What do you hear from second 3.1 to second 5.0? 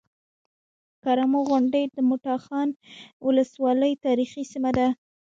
ولسوالۍ تاريخي سيمه ده